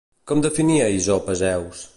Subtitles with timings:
[0.31, 1.89] Com definia Isop a Zeus?